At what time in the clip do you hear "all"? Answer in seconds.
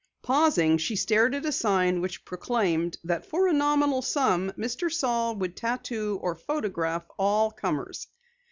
7.19-7.51